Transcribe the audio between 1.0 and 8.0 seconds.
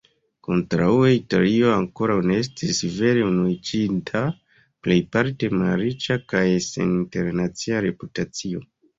Italio ankoraŭ ne estis vere unuiĝinta, plejparte malriĉa kaj sen internacia